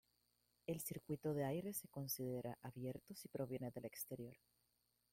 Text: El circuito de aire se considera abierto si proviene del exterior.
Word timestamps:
El 0.65 0.79
circuito 0.81 1.35
de 1.35 1.45
aire 1.45 1.73
se 1.73 1.87
considera 1.87 2.57
abierto 2.63 3.13
si 3.13 3.27
proviene 3.27 3.69
del 3.69 3.85
exterior. 3.85 4.35